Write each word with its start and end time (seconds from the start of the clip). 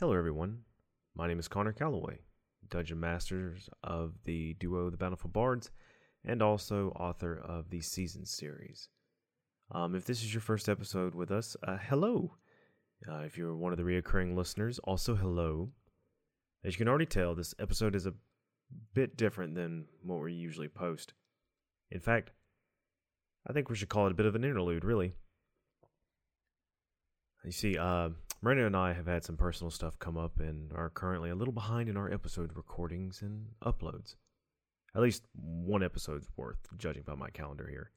Hello, 0.00 0.12
everyone. 0.12 0.60
My 1.16 1.26
name 1.26 1.40
is 1.40 1.48
Connor 1.48 1.72
Calloway, 1.72 2.20
Dungeon 2.70 3.00
Masters 3.00 3.68
of 3.82 4.12
the 4.22 4.54
duo 4.60 4.90
The 4.90 4.96
Bountiful 4.96 5.28
Bards, 5.28 5.72
and 6.24 6.40
also 6.40 6.90
author 6.90 7.36
of 7.36 7.70
the 7.70 7.80
Season 7.80 8.24
series. 8.24 8.90
Um, 9.72 9.96
if 9.96 10.04
this 10.04 10.22
is 10.22 10.32
your 10.32 10.40
first 10.40 10.68
episode 10.68 11.16
with 11.16 11.32
us, 11.32 11.56
uh, 11.66 11.78
hello. 11.78 12.36
Uh, 13.10 13.22
if 13.22 13.36
you're 13.36 13.56
one 13.56 13.72
of 13.72 13.76
the 13.76 13.82
reoccurring 13.82 14.36
listeners, 14.36 14.78
also 14.84 15.16
hello. 15.16 15.72
As 16.64 16.74
you 16.74 16.78
can 16.78 16.88
already 16.88 17.04
tell, 17.04 17.34
this 17.34 17.56
episode 17.58 17.96
is 17.96 18.06
a 18.06 18.14
bit 18.94 19.16
different 19.16 19.56
than 19.56 19.86
what 20.04 20.22
we 20.22 20.32
usually 20.32 20.68
post. 20.68 21.12
In 21.90 21.98
fact, 21.98 22.30
I 23.48 23.52
think 23.52 23.68
we 23.68 23.74
should 23.74 23.88
call 23.88 24.06
it 24.06 24.12
a 24.12 24.14
bit 24.14 24.26
of 24.26 24.36
an 24.36 24.44
interlude, 24.44 24.84
really. 24.84 25.14
You 27.44 27.50
see, 27.50 27.76
uh, 27.76 28.10
Miranda 28.40 28.66
and 28.66 28.76
I 28.76 28.92
have 28.92 29.06
had 29.06 29.24
some 29.24 29.36
personal 29.36 29.70
stuff 29.70 29.98
come 29.98 30.16
up 30.16 30.38
and 30.38 30.72
are 30.72 30.90
currently 30.90 31.30
a 31.30 31.34
little 31.34 31.52
behind 31.52 31.88
in 31.88 31.96
our 31.96 32.12
episode 32.12 32.52
recordings 32.54 33.20
and 33.20 33.46
uploads. 33.64 34.14
At 34.94 35.02
least 35.02 35.24
one 35.34 35.82
episode's 35.82 36.28
worth, 36.36 36.68
judging 36.76 37.02
by 37.02 37.16
my 37.16 37.30
calendar 37.30 37.66
here. 37.68 37.90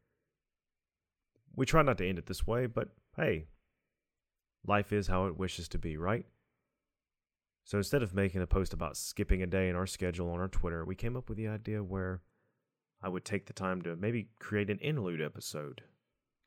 We 1.55 1.65
try 1.65 1.83
not 1.83 1.99
to 1.99 2.07
end 2.07 2.17
it 2.17 2.25
this 2.25 2.47
way, 2.47 2.65
but 2.65 2.89
hey, 3.15 3.45
life 4.65 4.91
is 4.91 5.07
how 5.07 5.27
it 5.27 5.37
wishes 5.37 5.67
to 5.69 5.77
be, 5.77 5.95
right? 5.95 6.25
So 7.63 7.77
instead 7.77 8.01
of 8.01 8.15
making 8.15 8.41
a 8.41 8.47
post 8.47 8.73
about 8.73 8.97
skipping 8.97 9.43
a 9.43 9.47
day 9.47 9.69
in 9.69 9.75
our 9.75 9.85
schedule 9.85 10.31
on 10.31 10.39
our 10.39 10.47
Twitter, 10.47 10.83
we 10.83 10.95
came 10.95 11.15
up 11.15 11.29
with 11.29 11.37
the 11.37 11.47
idea 11.47 11.83
where 11.83 12.21
I 13.03 13.09
would 13.09 13.25
take 13.25 13.45
the 13.45 13.53
time 13.53 13.83
to 13.83 13.95
maybe 13.95 14.29
create 14.39 14.71
an 14.71 14.79
interlude 14.79 15.21
episode 15.21 15.83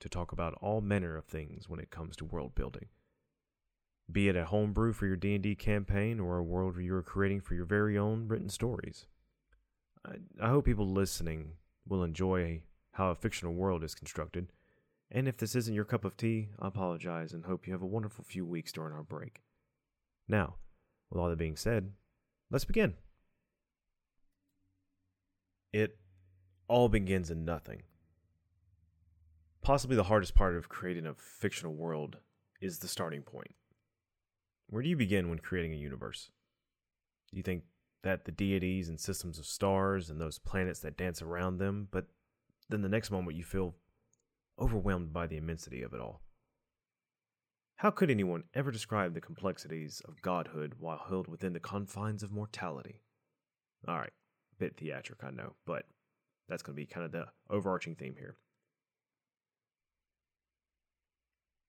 to 0.01 0.09
talk 0.09 0.33
about 0.33 0.59
all 0.61 0.81
manner 0.81 1.17
of 1.17 1.27
things 1.27 1.69
when 1.69 1.79
it 1.79 1.91
comes 1.91 2.17
to 2.17 2.25
world 2.25 2.57
building. 2.57 2.87
Be 4.15 4.29
it 4.29 4.37
a 4.37 4.45
homebrew 4.45 4.93
for 4.93 5.07
your 5.07 5.17
D&D 5.17 5.57
campaign 5.57 6.21
or 6.21 6.39
a 6.39 6.43
world 6.43 6.79
you 6.79 6.95
are 6.95 7.03
creating 7.03 7.41
for 7.41 7.57
your 7.57 7.65
very 7.65 7.99
own 7.99 8.29
written 8.29 8.49
stories. 8.49 9.07
I, 10.07 10.19
I 10.41 10.51
hope 10.51 10.67
people 10.67 10.87
listening 10.87 11.55
will 11.85 12.05
enjoy 12.05 12.63
how 12.93 13.11
a 13.11 13.17
fictional 13.17 13.55
world 13.55 13.83
is 13.83 13.97
constructed. 13.97 14.53
And 15.11 15.27
if 15.27 15.37
this 15.37 15.57
isn't 15.57 15.75
your 15.75 15.85
cup 15.85 16.05
of 16.05 16.17
tea, 16.17 16.51
I 16.61 16.69
apologize 16.69 17.33
and 17.33 17.45
hope 17.45 17.67
you 17.67 17.73
have 17.73 17.83
a 17.83 17.87
wonderful 17.87 18.25
few 18.25 18.47
weeks 18.47 18.71
during 18.71 18.95
our 18.95 19.03
break. 19.03 19.43
Now, 20.29 20.55
with 21.11 21.21
all 21.21 21.29
that 21.29 21.37
being 21.37 21.57
said, 21.57 21.91
let's 22.53 22.65
begin. 22.65 22.95
It 25.73 25.99
all 26.69 26.89
begins 26.89 27.33
in 27.33 27.45
nothing. 27.45 27.83
Possibly 29.61 29.97
the 29.97 30.05
hardest 30.05 30.37
part 30.37 30.55
of 30.55 30.69
creating 30.69 31.05
a 31.05 31.15
fictional 31.15 31.75
world 31.75 32.19
is 32.61 32.79
the 32.79 32.87
starting 32.87 33.23
point. 33.23 33.57
Where 34.69 34.83
do 34.83 34.89
you 34.89 34.97
begin 34.97 35.29
when 35.29 35.39
creating 35.39 35.73
a 35.73 35.77
universe? 35.77 36.31
Do 37.31 37.37
you 37.37 37.43
think 37.43 37.65
that 38.03 38.25
the 38.25 38.33
deities 38.33 38.89
and 38.89 39.01
systems 39.01 39.39
of 39.39 39.47
stars 39.47 40.11
and 40.11 40.21
those 40.21 40.39
planets 40.39 40.81
that 40.81 40.97
dance 40.97 41.23
around 41.23 41.59
them, 41.59 41.89
but 41.91 42.07
then 42.69 42.83
the 42.83 42.89
next 42.89 43.11
moment 43.11 43.37
you 43.37 43.45
feel 43.45 43.75
overwhelmed 44.59 45.13
by 45.13 45.27
the 45.27 45.37
immensity 45.37 45.83
of 45.83 45.93
it 45.93 46.01
all? 46.01 46.23
How 47.77 47.91
could 47.91 48.11
anyone 48.11 48.45
ever 48.55 48.71
describe 48.71 49.15
the 49.15 49.21
complexities 49.21 50.01
of 50.07 50.23
godhood 50.23 50.75
while 50.79 51.03
held 51.09 51.29
within 51.29 51.53
the 51.53 51.61
confines 51.61 52.23
of 52.23 52.31
mortality? 52.31 53.03
All 53.89 53.99
right, 53.99 54.13
bit 54.59 54.77
theatric, 54.77 55.25
I 55.25 55.31
know, 55.31 55.55
but 55.67 55.87
that's 56.49 56.63
going 56.63 56.77
to 56.77 56.81
be 56.81 56.87
kind 56.87 57.05
of 57.05 57.13
the 57.13 57.27
overarching 57.51 57.97
theme 57.97 58.15
here. 58.17 58.37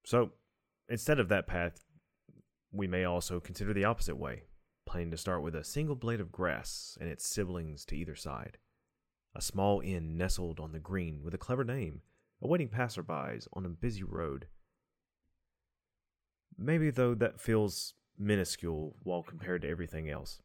So, 0.05 0.31
instead 0.87 1.19
of 1.19 1.29
that 1.29 1.47
path, 1.47 1.79
we 2.75 2.87
may 2.87 3.03
also 3.03 3.39
consider 3.39 3.73
the 3.73 3.85
opposite 3.85 4.17
way, 4.17 4.43
planning 4.85 5.11
to 5.11 5.17
start 5.17 5.41
with 5.41 5.55
a 5.55 5.63
single 5.63 5.95
blade 5.95 6.19
of 6.19 6.31
grass 6.31 6.97
and 6.99 7.09
its 7.09 7.27
siblings 7.27 7.85
to 7.85 7.95
either 7.95 8.15
side. 8.15 8.57
A 9.33 9.41
small 9.41 9.81
inn 9.81 10.17
nestled 10.17 10.59
on 10.59 10.71
the 10.71 10.79
green 10.79 11.21
with 11.23 11.33
a 11.33 11.39
clever 11.39 11.63
name, 11.63 12.01
awaiting 12.41 12.69
passerbys 12.69 13.47
on 13.53 13.65
a 13.65 13.69
busy 13.69 14.03
road. 14.03 14.47
Maybe, 16.57 16.89
though, 16.89 17.15
that 17.15 17.39
feels 17.39 17.93
minuscule 18.17 18.95
while 19.03 19.23
compared 19.23 19.63
to 19.63 19.69
everything 19.69 20.09
else. 20.09 20.41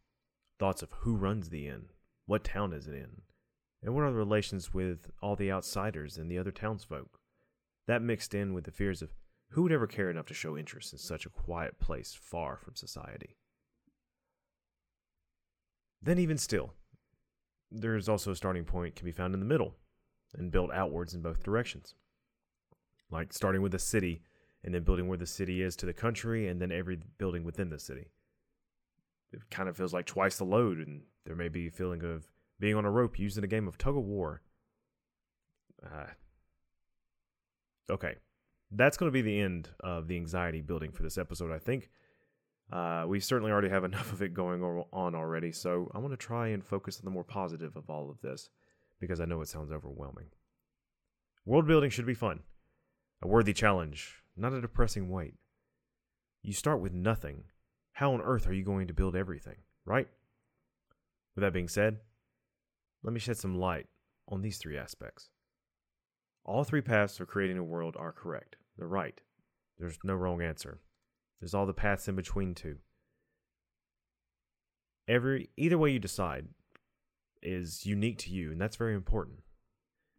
Thoughts 0.58 0.82
of 0.82 0.92
who 1.00 1.14
runs 1.14 1.50
the 1.50 1.68
inn, 1.68 1.86
what 2.26 2.44
town 2.44 2.72
is 2.72 2.86
it 2.86 2.94
in, 2.94 3.22
and 3.82 3.94
what 3.94 4.04
are 4.04 4.10
the 4.10 4.16
relations 4.16 4.74
with 4.74 5.10
all 5.22 5.36
the 5.36 5.52
outsiders 5.52 6.16
and 6.16 6.30
the 6.30 6.38
other 6.38 6.50
townsfolk. 6.50 7.20
That 7.86 8.02
mixed 8.02 8.34
in 8.34 8.52
with 8.52 8.64
the 8.64 8.72
fears 8.72 9.02
of 9.02 9.10
who 9.50 9.62
would 9.62 9.72
ever 9.72 9.86
care 9.86 10.10
enough 10.10 10.26
to 10.26 10.34
show 10.34 10.56
interest 10.56 10.92
in 10.92 10.98
such 10.98 11.26
a 11.26 11.30
quiet 11.30 11.78
place 11.78 12.18
far 12.20 12.56
from 12.56 12.76
society? 12.76 13.36
Then, 16.02 16.18
even 16.18 16.38
still, 16.38 16.74
there 17.70 17.96
is 17.96 18.08
also 18.08 18.30
a 18.30 18.36
starting 18.36 18.64
point 18.64 18.96
can 18.96 19.06
be 19.06 19.12
found 19.12 19.34
in 19.34 19.40
the 19.40 19.46
middle 19.46 19.74
and 20.34 20.52
built 20.52 20.72
outwards 20.72 21.14
in 21.14 21.20
both 21.20 21.42
directions. 21.42 21.94
Like 23.10 23.32
starting 23.32 23.60
with 23.60 23.74
a 23.74 23.78
city 23.78 24.22
and 24.62 24.74
then 24.74 24.84
building 24.84 25.08
where 25.08 25.18
the 25.18 25.26
city 25.26 25.62
is 25.62 25.74
to 25.76 25.86
the 25.86 25.92
country 25.92 26.46
and 26.46 26.60
then 26.60 26.70
every 26.70 27.00
building 27.18 27.44
within 27.44 27.70
the 27.70 27.78
city. 27.78 28.10
It 29.32 29.40
kind 29.50 29.68
of 29.68 29.76
feels 29.76 29.92
like 29.92 30.06
twice 30.06 30.38
the 30.38 30.44
load, 30.44 30.78
and 30.78 31.02
there 31.24 31.36
may 31.36 31.48
be 31.48 31.68
a 31.68 31.70
feeling 31.70 32.02
of 32.04 32.26
being 32.58 32.74
on 32.74 32.84
a 32.84 32.90
rope 32.90 33.18
used 33.18 33.38
in 33.38 33.44
a 33.44 33.48
game 33.48 33.68
of 33.68 33.78
tug 33.78 33.96
of 33.96 34.04
war. 34.04 34.42
Uh, 35.84 36.06
okay, 37.88 38.16
that's 38.70 38.96
going 38.96 39.08
to 39.08 39.12
be 39.12 39.22
the 39.22 39.40
end 39.40 39.68
of 39.80 40.08
the 40.08 40.16
anxiety 40.16 40.60
building 40.60 40.92
for 40.92 41.02
this 41.02 41.18
episode, 41.18 41.52
I 41.52 41.58
think. 41.58 41.90
Uh, 42.72 43.04
we 43.08 43.18
certainly 43.18 43.50
already 43.50 43.68
have 43.68 43.84
enough 43.90 44.12
of 44.12 44.22
it 44.22 44.34
going 44.34 44.62
on 44.62 45.14
already, 45.14 45.52
so 45.52 45.90
I 45.94 45.98
want 45.98 46.12
to 46.12 46.16
try 46.16 46.48
and 46.48 46.64
focus 46.64 46.98
on 46.98 47.04
the 47.04 47.10
more 47.10 47.24
positive 47.24 47.76
of 47.76 47.90
all 47.90 48.10
of 48.10 48.20
this 48.20 48.48
because 49.00 49.20
I 49.20 49.24
know 49.24 49.40
it 49.40 49.48
sounds 49.48 49.72
overwhelming. 49.72 50.26
World 51.44 51.66
building 51.66 51.90
should 51.90 52.06
be 52.06 52.14
fun, 52.14 52.40
a 53.22 53.26
worthy 53.26 53.52
challenge, 53.52 54.22
not 54.36 54.52
a 54.52 54.60
depressing 54.60 55.08
weight. 55.08 55.34
You 56.42 56.52
start 56.52 56.80
with 56.80 56.92
nothing. 56.92 57.44
How 57.92 58.12
on 58.12 58.20
earth 58.20 58.46
are 58.46 58.52
you 58.52 58.62
going 58.62 58.86
to 58.86 58.94
build 58.94 59.16
everything, 59.16 59.56
right? 59.84 60.08
With 61.34 61.42
that 61.42 61.52
being 61.52 61.68
said, 61.68 61.98
let 63.02 63.12
me 63.12 63.20
shed 63.20 63.36
some 63.36 63.58
light 63.58 63.86
on 64.28 64.42
these 64.42 64.58
three 64.58 64.76
aspects. 64.76 65.30
All 66.44 66.64
three 66.64 66.80
paths 66.80 67.16
for 67.16 67.26
creating 67.26 67.58
a 67.58 67.64
world 67.64 67.96
are 67.98 68.12
correct. 68.12 68.56
They're 68.80 68.88
right. 68.88 69.20
There's 69.78 69.98
no 70.02 70.14
wrong 70.14 70.40
answer. 70.40 70.80
There's 71.38 71.52
all 71.52 71.66
the 71.66 71.74
paths 71.74 72.08
in 72.08 72.16
between 72.16 72.54
too. 72.54 72.78
Every 75.06 75.50
either 75.58 75.76
way 75.76 75.90
you 75.90 75.98
decide 75.98 76.46
is 77.42 77.84
unique 77.84 78.16
to 78.20 78.30
you, 78.30 78.50
and 78.52 78.58
that's 78.60 78.76
very 78.76 78.94
important. 78.94 79.40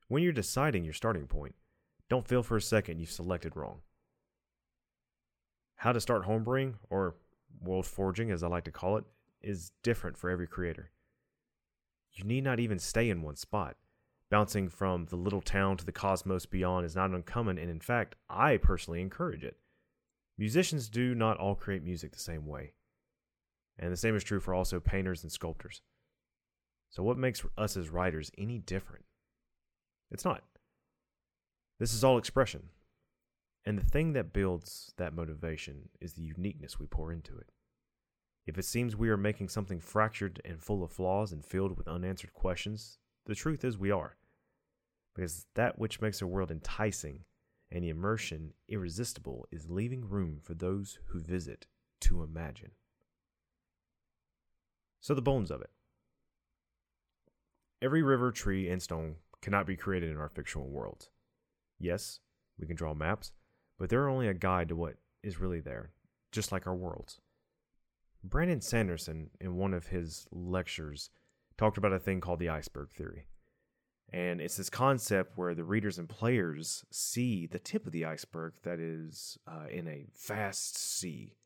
When 0.10 0.22
you're 0.22 0.32
deciding 0.32 0.84
your 0.84 0.94
starting 0.94 1.26
point, 1.26 1.56
don't 2.08 2.28
feel 2.28 2.44
for 2.44 2.56
a 2.56 2.62
second 2.62 3.00
you've 3.00 3.10
selected 3.10 3.56
wrong. 3.56 3.80
How 5.78 5.92
to 5.92 6.00
start 6.00 6.28
homebrewing, 6.28 6.76
or 6.92 7.16
world 7.64 7.88
forging 7.88 8.30
as 8.30 8.44
I 8.44 8.48
like 8.48 8.66
to 8.66 8.72
call 8.72 8.98
it, 8.98 9.06
is 9.42 9.72
different 9.82 10.18
for 10.18 10.30
every 10.30 10.46
creator. 10.46 10.92
You 12.12 12.26
need 12.26 12.44
not 12.44 12.60
even 12.60 12.78
stay 12.78 13.10
in 13.10 13.24
one 13.24 13.38
spot. 13.38 13.78
Bouncing 14.32 14.70
from 14.70 15.08
the 15.08 15.18
little 15.18 15.42
town 15.42 15.76
to 15.76 15.86
the 15.86 15.92
cosmos 15.92 16.46
beyond 16.46 16.86
is 16.86 16.96
not 16.96 17.12
uncommon, 17.12 17.58
and 17.58 17.70
in 17.70 17.82
fact, 17.82 18.16
I 18.30 18.56
personally 18.56 19.02
encourage 19.02 19.44
it. 19.44 19.58
Musicians 20.38 20.88
do 20.88 21.14
not 21.14 21.38
all 21.38 21.54
create 21.54 21.84
music 21.84 22.14
the 22.14 22.20
same 22.20 22.48
way. 22.48 22.72
And 23.78 23.92
the 23.92 23.98
same 23.98 24.16
is 24.16 24.24
true 24.24 24.40
for 24.40 24.54
also 24.54 24.80
painters 24.80 25.22
and 25.22 25.32
sculptors. 25.34 25.82
So, 26.90 27.04
what 27.04 27.18
makes 27.18 27.44
us 27.58 27.76
as 27.76 27.90
writers 27.90 28.32
any 28.38 28.58
different? 28.58 29.04
It's 30.10 30.24
not. 30.24 30.44
This 31.78 31.94
is 31.94 32.04
all 32.06 32.18
expression. 32.18 32.70
And 33.66 33.78
the 33.78 33.86
thing 33.86 34.14
that 34.14 34.32
builds 34.32 34.94
that 34.96 35.14
motivation 35.14 35.90
is 36.00 36.14
the 36.14 36.24
uniqueness 36.24 36.80
we 36.80 36.86
pour 36.86 37.12
into 37.12 37.38
it. 37.38 37.52
If 38.46 38.58
it 38.58 38.66
seems 38.66 38.96
we 38.96 39.10
are 39.10 39.18
making 39.18 39.50
something 39.50 39.82
fractured 39.82 40.42
and 40.46 40.64
full 40.64 40.86
of 40.86 40.92
flaws 40.92 41.34
and 41.34 41.44
filled 41.44 41.78
with 41.78 41.90
unanswered 41.90 42.34
questions, 42.34 42.98
the 43.26 43.36
truth 43.36 43.66
is 43.66 43.78
we 43.78 43.92
are 43.92 44.16
because 45.14 45.46
that 45.56 45.78
which 45.78 46.02
makes 46.02 46.22
a 46.22 46.28
world 46.28 46.52
enticing 46.52 47.26
and 47.72 47.84
the 47.84 47.90
immersion 47.90 48.54
irresistible 48.68 49.48
is 49.52 49.70
leaving 49.70 50.08
room 50.08 50.40
for 50.42 50.54
those 50.54 51.00
who 51.08 51.20
visit 51.20 51.68
to 52.02 52.22
imagine. 52.22 52.72
So, 55.00 55.14
the 55.14 55.22
bones 55.22 55.50
of 55.50 55.62
it. 55.62 55.70
Every 57.82 58.04
river, 58.04 58.32
tree, 58.32 58.70
and 58.70 58.82
stone 58.82 59.16
cannot 59.42 59.66
be 59.66 59.76
created 59.76 60.12
in 60.12 60.18
our 60.18 60.30
fictional 60.30 60.70
worlds. 60.70 61.10
Yes, 61.80 62.20
we 62.60 62.68
can 62.68 62.76
draw 62.76 62.94
maps, 62.94 63.32
but 63.80 63.90
they're 63.90 64.10
only 64.10 64.28
a 64.28 64.36
guide 64.36 64.70
to 64.70 64.76
what 64.76 64.98
is 65.24 65.40
really 65.40 65.60
there, 65.60 65.92
just 66.32 66.52
like 66.52 66.68
our 66.68 66.76
worlds. 66.76 67.20
Brandon 68.24 68.62
Sanderson, 68.62 69.32
in 69.40 69.56
one 69.56 69.74
of 69.74 69.88
his 69.88 70.28
lectures, 70.32 71.10
talked 71.58 71.78
about 71.78 71.94
a 71.94 72.00
thing 72.00 72.22
called 72.22 72.40
the 72.40 72.50
iceberg 72.50 72.92
theory. 72.92 73.26
And 74.14 74.42
it's 74.42 74.58
this 74.58 74.70
concept 74.70 75.38
where 75.38 75.56
the 75.56 75.64
readers 75.64 75.98
and 75.98 76.10
players 76.10 76.84
see 76.92 77.48
the 77.48 77.60
tip 77.60 77.86
of 77.86 77.94
the 77.94 78.04
iceberg 78.06 78.54
that 78.64 78.80
is 78.80 79.38
uh, 79.48 79.68
in 79.72 79.88
a 79.88 80.08
vast 80.28 80.78
sea. 80.78 81.38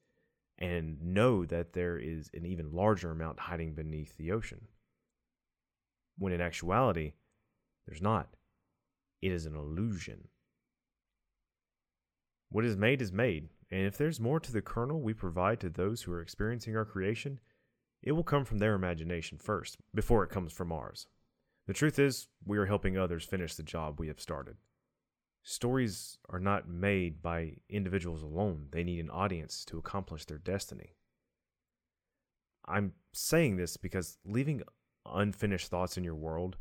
and 0.58 1.02
know 1.02 1.46
that 1.46 1.74
there 1.74 1.98
is 1.98 2.30
an 2.34 2.46
even 2.46 2.72
larger 2.72 3.12
amount 3.12 3.42
hiding 3.42 3.74
beneath 3.74 4.18
the 4.18 4.32
ocean. 4.32 4.68
When 6.18 6.32
in 6.32 6.42
actuality, 6.42 7.14
there's 7.86 8.02
not. 8.02 8.30
It 9.22 9.32
is 9.32 9.46
an 9.46 9.56
illusion. 9.56 10.30
What 12.50 12.64
is 12.64 12.78
made 12.78 13.02
is 13.02 13.12
made, 13.12 13.50
and 13.70 13.86
if 13.86 13.98
there's 13.98 14.20
more 14.20 14.40
to 14.40 14.52
the 14.52 14.62
kernel 14.62 15.02
we 15.02 15.14
provide 15.14 15.60
to 15.62 15.70
those 15.70 16.04
who 16.04 16.14
are 16.14 16.22
experiencing 16.22 16.78
our 16.78 16.86
creation, 16.86 17.40
it 18.02 18.14
will 18.14 18.24
come 18.24 18.46
from 18.46 18.60
their 18.60 18.76
imagination 18.76 19.38
first, 19.38 19.78
before 19.94 20.24
it 20.24 20.30
comes 20.30 20.54
from 20.54 20.72
ours. 20.72 21.08
The 21.68 21.74
truth 21.74 21.98
is, 21.98 22.28
we 22.46 22.58
are 22.58 22.68
helping 22.68 22.98
others 22.98 23.26
finish 23.26 23.56
the 23.56 23.64
job 23.64 24.00
we 24.00 24.08
have 24.08 24.20
started. 24.20 24.58
Stories 25.42 26.18
are 26.30 26.40
not 26.40 26.68
made 26.68 27.22
by 27.22 27.58
individuals 27.70 28.22
alone, 28.22 28.68
they 28.72 28.84
need 28.84 29.00
an 29.00 29.10
audience 29.10 29.64
to 29.66 29.78
accomplish 29.78 30.26
their 30.26 30.38
destiny. 30.38 30.96
I'm 32.68 32.94
saying 33.14 33.58
this 33.58 33.78
because 33.78 34.18
leaving 34.26 34.64
unfinished 35.06 35.70
thoughts 35.70 35.98
in 35.98 36.04
your 36.04 36.16
world 36.16 36.58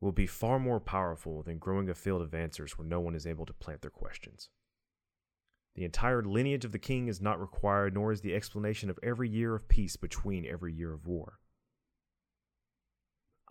will 0.00 0.12
be 0.12 0.26
far 0.26 0.58
more 0.58 0.80
powerful 0.80 1.42
than 1.42 1.58
growing 1.58 1.88
a 1.88 1.94
field 1.94 2.20
of 2.20 2.34
answers 2.34 2.76
where 2.76 2.86
no 2.86 3.00
one 3.00 3.14
is 3.14 3.26
able 3.26 3.46
to 3.46 3.54
plant 3.54 3.80
their 3.80 3.90
questions. 3.90 4.50
The 5.74 5.84
entire 5.84 6.22
lineage 6.22 6.64
of 6.64 6.72
the 6.72 6.78
king 6.78 7.08
is 7.08 7.20
not 7.20 7.40
required, 7.40 7.94
nor 7.94 8.12
is 8.12 8.20
the 8.20 8.34
explanation 8.34 8.90
of 8.90 8.98
every 9.02 9.28
year 9.28 9.54
of 9.54 9.66
peace 9.66 9.96
between 9.96 10.46
every 10.46 10.72
year 10.72 10.92
of 10.92 11.06
war. 11.06 11.40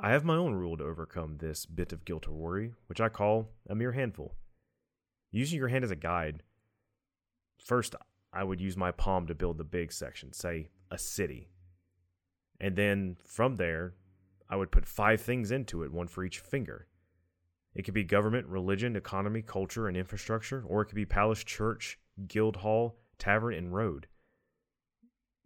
I 0.03 0.11
have 0.11 0.25
my 0.25 0.35
own 0.35 0.53
rule 0.53 0.75
to 0.75 0.83
overcome 0.83 1.38
this 1.38 1.65
bit 1.65 1.94
of 1.94 2.03
guilt 2.03 2.27
or 2.27 2.33
worry, 2.33 2.73
which 2.88 3.00
I 3.00 3.07
call 3.07 3.51
a 3.69 3.73
mere 3.73 3.94
handful. 3.94 4.35
Using 5.31 5.57
your 5.57 5.69
hand 5.69 5.85
as 5.85 5.91
a 5.91 5.95
guide, 5.95 6.44
first 7.57 7.95
I 8.33 8.44
would 8.44 8.59
use 8.59 8.75
my 8.75 8.91
palm 8.91 9.27
to 9.27 9.33
build 9.33 9.57
the 9.57 9.63
big 9.63 9.94
section, 9.94 10.33
say 10.33 10.67
a 10.91 10.97
city. 10.97 11.47
And 12.59 12.75
then 12.75 13.15
from 13.23 13.55
there, 13.55 13.94
I 14.50 14.57
would 14.57 14.73
put 14.73 14.85
five 14.85 15.21
things 15.21 15.51
into 15.51 15.83
it, 15.83 15.94
one 15.94 16.09
for 16.09 16.25
each 16.25 16.39
finger. 16.39 16.89
It 17.73 17.83
could 17.83 17.94
be 17.94 18.03
government, 18.03 18.47
religion, 18.47 18.97
economy, 18.97 19.41
culture, 19.41 19.88
and 19.88 19.95
infrastructure, 19.95 20.65
or 20.67 20.81
it 20.81 20.88
could 20.88 20.95
be 20.95 21.05
palace, 21.05 21.45
church, 21.45 21.97
guild 22.27 22.57
hall, 22.57 22.97
tavern, 23.17 23.53
and 23.53 23.73
road. 23.73 24.07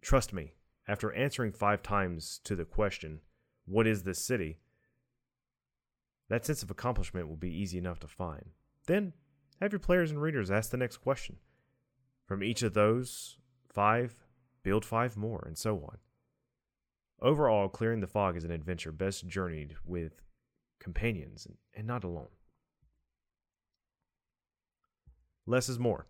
Trust 0.02 0.32
me, 0.32 0.54
after 0.88 1.12
answering 1.12 1.52
five 1.52 1.80
times 1.80 2.40
to 2.42 2.56
the 2.56 2.64
question, 2.64 3.20
What 3.68 3.86
is 3.86 4.02
this 4.02 4.18
city? 4.18 4.58
that 6.28 6.44
sense 6.44 6.62
of 6.62 6.70
accomplishment 6.70 7.28
will 7.28 7.36
be 7.36 7.52
easy 7.52 7.78
enough 7.78 7.98
to 8.00 8.08
find. 8.08 8.50
Then 8.86 9.14
have 9.60 9.72
your 9.72 9.80
players 9.80 10.10
and 10.10 10.20
readers 10.20 10.50
ask 10.50 10.70
the 10.70 10.76
next 10.76 10.98
question. 10.98 11.36
From 12.26 12.42
each 12.42 12.62
of 12.62 12.74
those 12.74 13.38
five, 13.72 14.14
build 14.62 14.84
five 14.84 15.16
more, 15.16 15.42
and 15.46 15.56
so 15.56 15.76
on. 15.76 15.98
Overall, 17.20 17.68
clearing 17.68 18.00
the 18.00 18.06
fog 18.06 18.36
is 18.36 18.44
an 18.44 18.50
adventure 18.50 18.92
best 18.92 19.26
journeyed 19.26 19.74
with 19.84 20.20
companions 20.78 21.48
and 21.74 21.86
not 21.86 22.04
alone. 22.04 22.28
Less 25.46 25.68
is 25.68 25.78
more. 25.78 26.06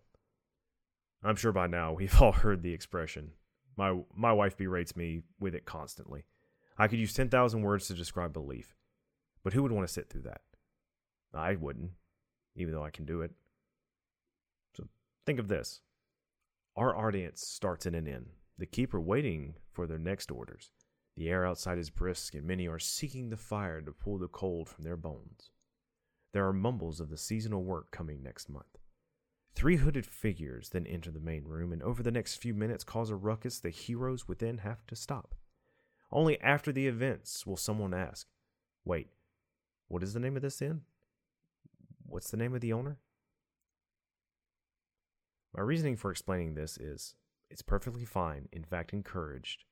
I'm 1.23 1.37
sure 1.37 1.53
by 1.53 1.67
now 1.67 1.93
we've 1.93 2.21
all 2.21 2.33
heard 2.33 2.61
the 2.61 2.73
expression. 2.73 3.31
My 3.77 4.01
my 4.13 4.33
wife 4.33 4.57
berates 4.57 4.97
me 4.97 5.21
with 5.39 5.55
it 5.55 5.65
constantly. 5.65 6.25
I 6.79 6.87
could 6.87 6.99
use 6.99 7.13
10,000 7.13 7.61
words 7.61 7.87
to 7.87 7.93
describe 7.93 8.31
belief, 8.31 8.73
but 9.43 9.51
who 9.51 9.61
would 9.63 9.73
want 9.73 9.85
to 9.85 9.93
sit 9.93 10.09
through 10.09 10.21
that? 10.21 10.41
I 11.33 11.55
wouldn't, 11.55 11.91
even 12.55 12.73
though 12.73 12.85
I 12.85 12.89
can 12.89 13.03
do 13.03 13.21
it. 13.21 13.31
So 14.77 14.87
think 15.25 15.39
of 15.39 15.49
this. 15.49 15.81
Our 16.77 16.95
audience 16.95 17.41
starts 17.45 17.85
in 17.85 17.95
an 17.95 18.07
inn, 18.07 18.27
the 18.57 18.65
keeper 18.65 19.01
waiting 19.01 19.55
for 19.73 19.87
their 19.87 19.99
next 19.99 20.31
orders. 20.31 20.71
The 21.17 21.27
air 21.29 21.45
outside 21.45 21.77
is 21.77 21.89
brisk, 21.89 22.33
and 22.33 22.45
many 22.45 22.65
are 22.69 22.79
seeking 22.79 23.29
the 23.29 23.35
fire 23.35 23.81
to 23.81 23.91
pull 23.91 24.17
the 24.17 24.29
cold 24.29 24.69
from 24.69 24.85
their 24.85 24.95
bones. 24.95 25.51
There 26.31 26.47
are 26.47 26.53
mumbles 26.53 27.01
of 27.01 27.09
the 27.09 27.17
seasonal 27.17 27.63
work 27.63 27.91
coming 27.91 28.23
next 28.23 28.47
month. 28.47 28.77
Three 29.53 29.75
hooded 29.75 30.05
figures 30.05 30.69
then 30.69 30.87
enter 30.87 31.11
the 31.11 31.19
main 31.19 31.43
room, 31.43 31.73
and 31.73 31.83
over 31.83 32.01
the 32.01 32.11
next 32.11 32.35
few 32.35 32.53
minutes 32.53 32.85
cause 32.85 33.09
a 33.09 33.17
ruckus 33.17 33.59
the 33.59 33.69
heroes 33.69 34.29
within 34.29 34.59
have 34.59 34.87
to 34.87 34.95
stop. 34.95 35.35
Only 36.11 36.39
after 36.41 36.71
the 36.71 36.87
events 36.87 37.45
will 37.45 37.57
someone 37.57 37.93
ask, 37.93 38.27
Wait, 38.83 39.07
what 39.87 40.03
is 40.03 40.13
the 40.13 40.19
name 40.19 40.35
of 40.35 40.41
this 40.41 40.61
inn? 40.61 40.81
What's 42.05 42.31
the 42.31 42.37
name 42.37 42.55
of 42.55 42.61
the 42.61 42.73
owner? 42.73 42.97
My 45.55 45.61
reasoning 45.61 45.97
for 45.97 46.11
explaining 46.11 46.55
this 46.55 46.77
is 46.77 47.15
it's 47.49 47.61
perfectly 47.61 48.05
fine, 48.05 48.47
in 48.51 48.63
fact, 48.63 48.93
encouraged, 48.93 49.65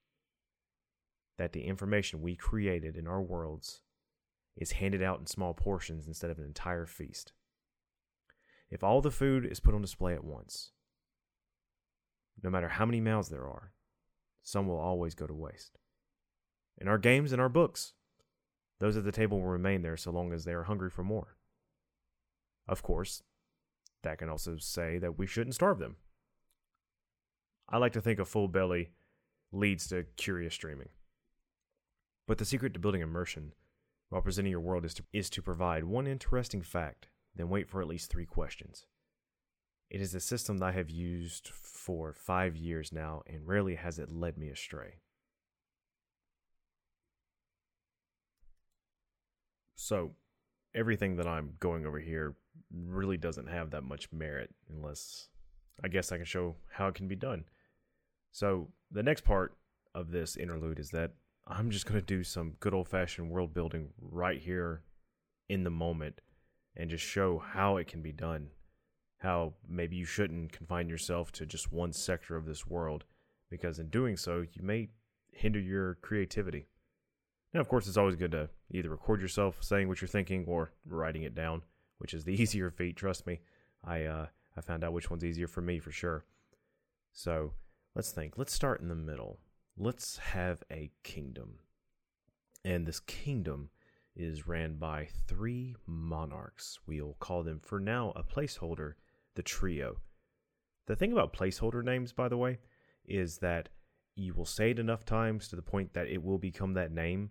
that 1.38 1.54
the 1.54 1.66
information 1.66 2.22
we 2.22 2.36
created 2.36 2.96
in 2.96 3.08
our 3.08 3.22
worlds 3.22 3.82
is 4.56 4.74
handed 4.74 5.04
out 5.04 5.20
in 5.20 5.28
small 5.28 5.54
portions 5.54 6.08
instead 6.08 6.32
of 6.32 6.40
an 6.40 6.46
entire 6.46 6.88
feast. 6.88 7.34
If 8.70 8.84
all 8.84 9.02
the 9.02 9.12
food 9.12 9.46
is 9.46 9.60
put 9.60 9.76
on 9.76 9.82
display 9.82 10.14
at 10.14 10.24
once, 10.24 10.72
no 12.44 12.50
matter 12.50 12.70
how 12.70 12.86
many 12.86 13.00
mouths 13.00 13.30
there 13.30 13.48
are, 13.48 13.74
some 14.44 14.68
will 14.68 14.80
always 14.80 15.16
go 15.16 15.28
to 15.28 15.34
waste. 15.34 15.78
In 16.78 16.88
our 16.88 16.98
games 16.98 17.32
and 17.32 17.42
our 17.42 17.50
books, 17.50 17.94
those 18.80 18.98
at 18.98 19.04
the 19.04 19.12
table 19.12 19.40
will 19.40 19.48
remain 19.48 19.82
there 19.82 19.98
so 19.98 20.12
long 20.12 20.32
as 20.32 20.46
they 20.46 20.54
are 20.54 20.64
hungry 20.64 20.90
for 20.90 21.04
more. 21.04 21.38
Of 22.68 22.84
course, 22.84 23.24
that 24.04 24.20
can 24.20 24.30
also 24.30 24.58
say 24.58 24.98
that 25.00 25.18
we 25.18 25.26
shouldn't 25.26 25.56
starve 25.56 25.80
them. 25.80 25.96
I 27.70 27.78
like 27.78 27.94
to 27.94 28.02
think 28.02 28.20
a 28.20 28.26
full 28.26 28.48
belly 28.48 28.92
leads 29.52 29.88
to 29.88 30.06
curious 30.16 30.56
dreaming. 30.56 30.90
But 32.28 32.38
the 32.38 32.46
secret 32.46 32.74
to 32.74 32.80
building 32.80 33.02
immersion 33.02 33.54
while 34.10 34.22
presenting 34.22 34.52
your 34.52 34.62
world 34.62 34.86
is 34.86 34.94
to, 34.96 35.04
is 35.12 35.30
to 35.32 35.42
provide 35.42 35.84
one 35.84 36.08
interesting 36.08 36.62
fact 36.62 37.08
then 37.38 37.50
wait 37.50 37.70
for 37.70 37.82
at 37.82 37.88
least 37.88 38.10
three 38.10 38.26
questions. 38.26 38.86
It 39.90 40.02
is 40.02 40.14
a 40.14 40.20
system 40.20 40.58
that 40.58 40.66
I 40.66 40.72
have 40.74 40.90
used 40.90 41.48
for 41.50 42.12
five 42.14 42.58
years 42.58 42.92
now, 42.92 43.22
and 43.26 43.48
rarely 43.48 43.76
has 43.76 44.00
it 44.00 44.12
led 44.12 44.38
me 44.38 44.50
astray. 44.50 44.96
So, 49.78 50.12
everything 50.76 51.16
that 51.18 51.28
I'm 51.28 51.54
going 51.60 51.86
over 51.86 52.00
here 52.00 52.36
really 52.72 53.16
doesn't 53.16 53.48
have 53.48 53.72
that 53.72 53.84
much 53.84 54.12
merit 54.12 54.54
unless 54.70 55.30
I 55.84 55.88
guess 55.88 56.12
I 56.12 56.18
can 56.18 56.26
show 56.26 56.56
how 56.70 56.88
it 56.88 56.96
can 56.96 57.08
be 57.08 57.16
done. 57.16 57.46
So, 58.32 58.70
the 58.92 59.04
next 59.04 59.24
part 59.24 59.56
of 59.94 60.12
this 60.12 60.36
interlude 60.36 60.80
is 60.80 60.90
that 60.92 61.12
I'm 61.46 61.70
just 61.70 61.86
going 61.86 62.00
to 62.00 62.06
do 62.06 62.24
some 62.24 62.56
good 62.60 62.74
old 62.74 62.90
fashioned 62.90 63.30
world 63.30 63.54
building 63.54 63.90
right 64.02 64.42
here 64.42 64.82
in 65.48 65.64
the 65.64 65.70
moment 65.70 66.22
and 66.76 66.90
just 66.90 67.06
show 67.06 67.38
how 67.38 67.78
it 67.78 67.88
can 67.88 68.02
be 68.02 68.12
done. 68.12 68.50
How 69.20 69.54
maybe 69.68 69.96
you 69.96 70.06
shouldn't 70.06 70.52
confine 70.52 70.90
yourself 70.90 71.32
to 71.34 71.46
just 71.46 71.72
one 71.72 71.94
sector 71.94 72.36
of 72.36 72.46
this 72.46 72.68
world, 72.68 73.06
because 73.50 73.80
in 73.80 73.90
doing 73.90 74.18
so, 74.18 74.44
you 74.54 74.64
may 74.64 74.90
hinder 75.32 75.60
your 75.60 75.96
creativity. 76.02 76.66
Now, 77.54 77.62
of 77.62 77.70
course, 77.70 77.88
it's 77.88 77.98
always 77.98 78.16
good 78.16 78.32
to 78.32 78.50
either 78.72 78.90
record 78.90 79.22
yourself 79.22 79.64
saying 79.64 79.88
what 79.88 80.02
you're 80.02 80.08
thinking 80.08 80.46
or 80.48 80.72
writing 80.86 81.24
it 81.24 81.34
down, 81.34 81.62
which 81.98 82.14
is 82.14 82.24
the 82.24 82.34
easier 82.42 82.70
feat. 82.70 82.96
Trust 82.96 83.26
me, 83.26 83.40
I 83.84 84.04
uh, 84.04 84.28
I 84.56 84.62
found 84.62 84.84
out 84.84 84.94
which 84.94 85.10
one's 85.10 85.24
easier 85.24 85.48
for 85.48 85.62
me 85.62 85.80
for 85.80 85.92
sure. 85.92 86.26
So 87.14 87.54
let's 87.96 88.12
think. 88.12 88.38
Let's 88.38 88.54
start 88.54 88.82
in 88.82 88.90
the 88.90 88.96
middle. 88.96 89.40
Let's 89.78 90.18
have 90.18 90.64
a 90.72 90.92
kingdom, 91.04 91.60
and 92.66 92.86
this 92.86 93.00
kingdom 93.00 93.70
is 94.16 94.48
ran 94.48 94.76
by 94.76 95.08
three 95.28 95.76
monarchs. 95.86 96.80
We'll 96.88 97.16
call 97.20 97.44
them 97.44 97.60
for 97.60 97.80
now 97.80 98.12
a 98.16 98.24
placeholder, 98.24 98.94
the 99.36 99.44
trio. 99.44 99.98
The 100.88 100.96
thing 100.96 101.12
about 101.12 101.34
placeholder 101.34 101.84
names, 101.84 102.14
by 102.14 102.28
the 102.28 102.38
way, 102.38 102.58
is 103.06 103.38
that 103.40 103.70
you 104.16 104.34
will 104.34 104.46
say 104.46 104.72
it 104.72 104.80
enough 104.80 105.06
times 105.06 105.48
to 105.50 105.56
the 105.56 105.62
point 105.62 105.94
that 105.94 106.08
it 106.08 106.24
will 106.24 106.40
become 106.40 106.74
that 106.74 106.92
name 106.92 107.30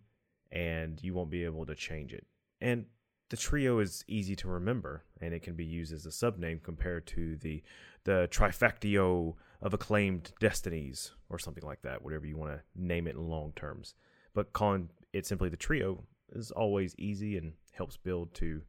and 0.52 1.02
you 1.02 1.14
won't 1.14 1.30
be 1.30 1.44
able 1.44 1.66
to 1.66 1.74
change 1.74 2.12
it. 2.12 2.26
And 2.60 2.86
the 3.28 3.36
trio 3.36 3.80
is 3.80 4.04
easy 4.06 4.36
to 4.36 4.48
remember 4.48 5.04
and 5.20 5.34
it 5.34 5.42
can 5.42 5.54
be 5.54 5.64
used 5.64 5.92
as 5.92 6.06
a 6.06 6.10
subname 6.10 6.62
compared 6.62 7.06
to 7.08 7.36
the 7.36 7.62
the 8.04 8.28
trifectio 8.30 9.34
of 9.60 9.74
acclaimed 9.74 10.32
destinies 10.38 11.12
or 11.28 11.38
something 11.38 11.64
like 11.64 11.82
that, 11.82 12.02
whatever 12.02 12.24
you 12.24 12.36
want 12.36 12.52
to 12.52 12.60
name 12.76 13.08
it 13.08 13.16
in 13.16 13.28
long 13.28 13.52
terms. 13.56 13.94
But 14.32 14.52
calling 14.52 14.90
it 15.12 15.26
simply 15.26 15.48
the 15.48 15.56
trio 15.56 16.04
is 16.32 16.50
always 16.52 16.94
easy 16.98 17.36
and 17.36 17.54
helps 17.72 17.96
build 17.96 18.32
to 18.34 18.62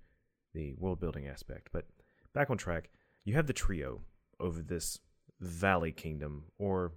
the 0.53 0.73
world 0.79 0.99
building 0.99 1.27
aspect. 1.27 1.69
But 1.71 1.85
back 2.33 2.49
on 2.49 2.57
track, 2.57 2.89
you 3.25 3.35
have 3.35 3.47
the 3.47 3.53
trio 3.53 4.01
over 4.39 4.61
this 4.61 4.99
valley 5.39 5.91
kingdom, 5.91 6.45
or 6.57 6.93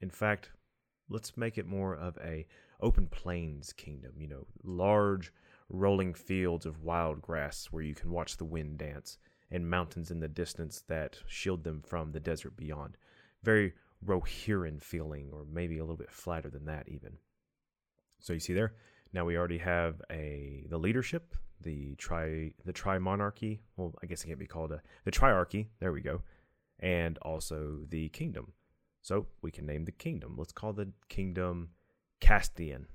in 0.00 0.10
fact, 0.10 0.50
let's 1.08 1.36
make 1.36 1.56
it 1.56 1.66
more 1.66 1.94
of 1.94 2.18
a 2.22 2.46
open 2.80 3.06
plains 3.06 3.72
kingdom. 3.72 4.12
You 4.18 4.28
know, 4.28 4.46
large 4.62 5.32
rolling 5.68 6.14
fields 6.14 6.66
of 6.66 6.82
wild 6.82 7.22
grass 7.22 7.66
where 7.70 7.82
you 7.82 7.94
can 7.94 8.10
watch 8.10 8.36
the 8.36 8.44
wind 8.44 8.78
dance, 8.78 9.18
and 9.50 9.68
mountains 9.68 10.10
in 10.10 10.20
the 10.20 10.28
distance 10.28 10.82
that 10.88 11.18
shield 11.26 11.64
them 11.64 11.82
from 11.82 12.12
the 12.12 12.20
desert 12.20 12.56
beyond. 12.56 12.96
Very 13.42 13.74
Rohirrim 14.04 14.82
feeling, 14.82 15.30
or 15.32 15.46
maybe 15.50 15.78
a 15.78 15.82
little 15.82 15.96
bit 15.96 16.10
flatter 16.10 16.50
than 16.50 16.66
that 16.66 16.88
even. 16.88 17.18
So 18.20 18.32
you 18.32 18.40
see 18.40 18.52
there, 18.54 18.74
now 19.12 19.24
we 19.24 19.36
already 19.36 19.58
have 19.58 20.02
a 20.10 20.66
the 20.68 20.78
leadership, 20.78 21.34
the 21.60 21.94
tri 21.96 22.52
the 22.64 22.72
tri 22.72 22.98
monarchy. 22.98 23.62
Well, 23.76 23.94
I 24.02 24.06
guess 24.06 24.24
it 24.24 24.26
can't 24.26 24.38
be 24.38 24.46
called 24.46 24.72
a 24.72 24.82
the 25.04 25.10
triarchy. 25.10 25.68
There 25.80 25.92
we 25.92 26.00
go, 26.00 26.22
and 26.80 27.18
also 27.18 27.80
the 27.88 28.08
kingdom. 28.10 28.52
So 29.02 29.26
we 29.42 29.50
can 29.50 29.66
name 29.66 29.84
the 29.84 29.92
kingdom. 29.92 30.34
Let's 30.36 30.52
call 30.52 30.72
the 30.72 30.90
kingdom 31.08 31.70
Castian, 32.20 32.86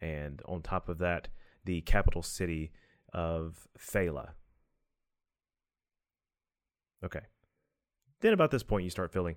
and 0.00 0.42
on 0.46 0.62
top 0.62 0.88
of 0.88 0.98
that, 0.98 1.28
the 1.64 1.80
capital 1.82 2.22
city 2.22 2.72
of 3.12 3.68
Phala. 3.78 4.30
Okay. 7.04 7.20
Then 8.20 8.32
about 8.32 8.50
this 8.50 8.62
point, 8.62 8.84
you 8.84 8.90
start 8.90 9.12
feeling, 9.12 9.36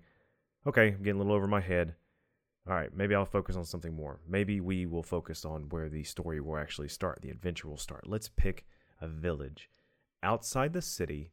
okay, 0.67 0.89
I'm 0.89 1.03
getting 1.03 1.15
a 1.15 1.24
little 1.24 1.36
over 1.36 1.48
my 1.48 1.62
head. 1.62 1.96
All 2.67 2.74
right, 2.74 2.96
maybe 2.96 3.13
I'll 3.13 3.25
focus 3.25 3.55
on 3.55 3.65
something 3.65 3.93
more. 3.93 4.20
Maybe 4.27 4.62
we 4.62 4.86
will 4.86 5.03
focus 5.03 5.43
on 5.43 5.63
where 5.70 5.89
the 5.89 6.03
story 6.03 6.39
will 6.39 6.58
actually 6.58 6.88
start, 6.88 7.20
the 7.22 7.29
adventure 7.29 7.67
will 7.67 7.77
start. 7.77 8.08
Let's 8.08 8.29
pick 8.29 8.65
a 9.01 9.08
village. 9.08 9.70
Outside 10.22 10.72
the 10.72 10.82
city, 10.82 11.32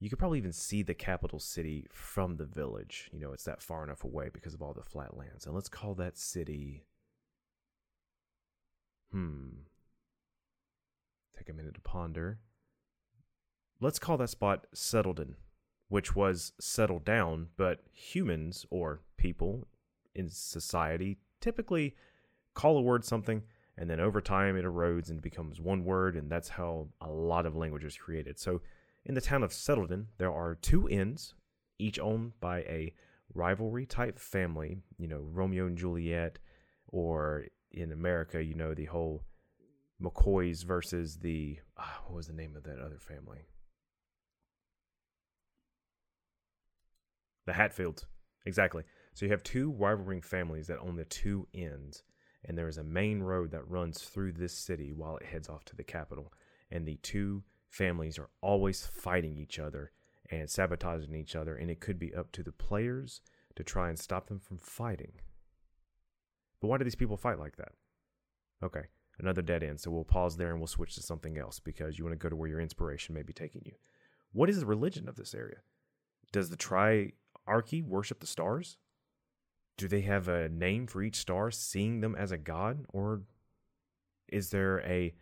you 0.00 0.10
could 0.10 0.18
probably 0.18 0.38
even 0.38 0.52
see 0.52 0.82
the 0.82 0.94
capital 0.94 1.38
city 1.38 1.86
from 1.92 2.36
the 2.36 2.44
village. 2.44 3.08
You 3.12 3.20
know, 3.20 3.32
it's 3.32 3.44
that 3.44 3.62
far 3.62 3.84
enough 3.84 4.02
away 4.02 4.30
because 4.32 4.54
of 4.54 4.62
all 4.62 4.74
the 4.74 4.82
flat 4.82 5.16
lands. 5.16 5.46
And 5.46 5.54
let's 5.54 5.68
call 5.68 5.94
that 5.94 6.18
city. 6.18 6.84
Hmm. 9.12 9.48
Take 11.36 11.48
a 11.48 11.52
minute 11.52 11.74
to 11.74 11.80
ponder. 11.80 12.38
Let's 13.80 13.98
call 13.98 14.16
that 14.18 14.30
spot 14.30 14.66
Settledon 14.74 15.34
which 15.92 16.16
was 16.16 16.54
settled 16.58 17.04
down, 17.04 17.48
but 17.58 17.80
humans 17.92 18.64
or 18.70 19.02
people 19.18 19.68
in 20.14 20.26
society 20.30 21.18
typically 21.38 21.94
call 22.54 22.78
a 22.78 22.80
word 22.80 23.04
something 23.04 23.42
and 23.76 23.90
then 23.90 24.00
over 24.00 24.18
time 24.22 24.56
it 24.56 24.64
erodes 24.64 25.10
and 25.10 25.20
becomes 25.20 25.60
one 25.60 25.84
word 25.84 26.16
and 26.16 26.32
that's 26.32 26.48
how 26.48 26.88
a 27.02 27.10
lot 27.10 27.44
of 27.44 27.56
language 27.56 27.84
is 27.84 27.94
created. 27.94 28.38
So 28.38 28.62
in 29.04 29.12
the 29.12 29.20
town 29.20 29.42
of 29.42 29.50
Settledon, 29.50 30.06
there 30.16 30.32
are 30.32 30.54
two 30.54 30.88
inns, 30.88 31.34
each 31.78 31.98
owned 31.98 32.40
by 32.40 32.60
a 32.60 32.94
rivalry 33.34 33.84
type 33.84 34.18
family, 34.18 34.78
you 34.96 35.08
know, 35.08 35.20
Romeo 35.30 35.66
and 35.66 35.76
Juliet, 35.76 36.38
or 36.88 37.44
in 37.72 37.92
America, 37.92 38.42
you 38.42 38.54
know, 38.54 38.74
the 38.74 38.86
whole 38.86 39.24
McCoys 40.00 40.64
versus 40.64 41.16
the, 41.18 41.58
uh, 41.76 41.84
what 42.06 42.16
was 42.16 42.26
the 42.26 42.32
name 42.32 42.56
of 42.56 42.64
that 42.64 42.78
other 42.78 42.98
family? 42.98 43.46
The 47.46 47.52
Hatfields. 47.52 48.06
Exactly. 48.46 48.84
So 49.14 49.26
you 49.26 49.32
have 49.32 49.42
two 49.42 49.72
rivaling 49.72 50.22
families 50.22 50.66
that 50.68 50.78
own 50.78 50.96
the 50.96 51.04
two 51.04 51.46
ends, 51.54 52.02
and 52.44 52.56
there 52.56 52.68
is 52.68 52.78
a 52.78 52.84
main 52.84 53.22
road 53.22 53.50
that 53.52 53.68
runs 53.68 54.00
through 54.02 54.32
this 54.32 54.56
city 54.56 54.92
while 54.92 55.16
it 55.16 55.26
heads 55.26 55.48
off 55.48 55.64
to 55.66 55.76
the 55.76 55.84
capital. 55.84 56.32
And 56.70 56.86
the 56.86 56.96
two 57.02 57.42
families 57.68 58.18
are 58.18 58.30
always 58.40 58.86
fighting 58.86 59.36
each 59.36 59.58
other 59.58 59.92
and 60.30 60.48
sabotaging 60.48 61.14
each 61.14 61.36
other, 61.36 61.54
and 61.54 61.70
it 61.70 61.80
could 61.80 61.98
be 61.98 62.14
up 62.14 62.32
to 62.32 62.42
the 62.42 62.52
players 62.52 63.20
to 63.54 63.62
try 63.62 63.88
and 63.88 63.98
stop 63.98 64.28
them 64.28 64.40
from 64.40 64.58
fighting. 64.58 65.12
But 66.62 66.68
why 66.68 66.78
do 66.78 66.84
these 66.84 66.94
people 66.94 67.16
fight 67.16 67.40
like 67.40 67.56
that? 67.56 67.72
Okay, 68.62 68.84
another 69.18 69.42
dead 69.42 69.64
end. 69.64 69.80
So 69.80 69.90
we'll 69.90 70.04
pause 70.04 70.36
there 70.36 70.50
and 70.50 70.60
we'll 70.60 70.68
switch 70.68 70.94
to 70.94 71.02
something 71.02 71.36
else 71.36 71.58
because 71.58 71.98
you 71.98 72.04
want 72.04 72.18
to 72.18 72.22
go 72.22 72.28
to 72.28 72.36
where 72.36 72.48
your 72.48 72.60
inspiration 72.60 73.14
may 73.14 73.22
be 73.22 73.32
taking 73.32 73.62
you. 73.66 73.72
What 74.32 74.48
is 74.48 74.60
the 74.60 74.66
religion 74.66 75.08
of 75.08 75.16
this 75.16 75.34
area? 75.34 75.58
Does 76.30 76.50
the 76.50 76.56
triarchy 76.56 77.84
worship 77.84 78.20
the 78.20 78.26
stars? 78.28 78.78
Do 79.76 79.88
they 79.88 80.02
have 80.02 80.28
a 80.28 80.48
name 80.48 80.86
for 80.86 81.02
each 81.02 81.16
star, 81.16 81.50
seeing 81.50 82.00
them 82.00 82.14
as 82.14 82.30
a 82.30 82.38
god? 82.38 82.84
Or 82.90 83.22
is 84.28 84.50
there 84.50 84.80
a 84.82 85.14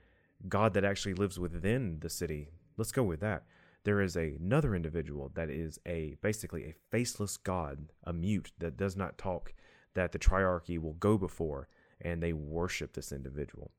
god 0.46 0.74
that 0.74 0.84
actually 0.84 1.14
lives 1.14 1.40
within 1.40 2.00
the 2.00 2.10
city? 2.10 2.50
Let's 2.76 2.92
go 2.92 3.02
with 3.02 3.20
that. 3.20 3.44
There 3.84 4.02
is 4.02 4.14
a, 4.14 4.36
another 4.38 4.74
individual 4.74 5.30
that 5.34 5.48
is 5.48 5.78
a 5.86 6.16
basically 6.20 6.64
a 6.64 6.74
faceless 6.90 7.38
god, 7.38 7.92
a 8.04 8.12
mute 8.12 8.52
that 8.58 8.76
does 8.76 8.94
not 8.94 9.16
talk, 9.16 9.54
that 9.94 10.12
the 10.12 10.18
triarchy 10.18 10.78
will 10.78 10.94
go 10.94 11.18
before, 11.18 11.68
and 12.00 12.22
they 12.22 12.32
worship 12.32 12.92
this 12.92 13.12
individual. 13.12 13.72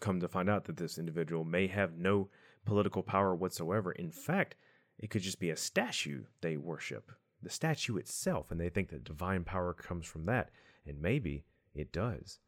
Come 0.00 0.20
to 0.20 0.28
find 0.28 0.48
out 0.48 0.64
that 0.64 0.76
this 0.76 0.98
individual 0.98 1.44
may 1.44 1.66
have 1.66 1.98
no 1.98 2.28
political 2.64 3.02
power 3.02 3.34
whatsoever. 3.34 3.92
In 3.92 4.10
fact, 4.10 4.54
it 4.98 5.10
could 5.10 5.22
just 5.22 5.40
be 5.40 5.50
a 5.50 5.56
statue 5.56 6.24
they 6.40 6.56
worship 6.56 7.10
the 7.42 7.50
statue 7.50 7.96
itself, 7.96 8.50
and 8.50 8.60
they 8.60 8.68
think 8.68 8.88
that 8.90 9.04
divine 9.04 9.44
power 9.44 9.72
comes 9.72 10.06
from 10.06 10.26
that. 10.26 10.50
And 10.86 11.00
maybe 11.00 11.44
it 11.74 11.92
does. 11.92 12.40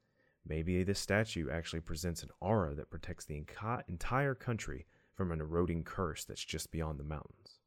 Maybe 0.47 0.83
this 0.83 0.99
statue 0.99 1.51
actually 1.51 1.81
presents 1.81 2.23
an 2.23 2.31
aura 2.41 2.75
that 2.75 2.91
protects 2.91 3.25
the 3.25 3.45
entire 3.89 4.35
country 4.35 4.87
from 5.15 5.33
an 5.33 5.41
eroding 5.41 5.85
curse 5.85 6.25
that's 6.25 6.45
just 6.45 6.73
beyond 6.73 6.99
the 6.99 7.05
mountains. 7.05 7.59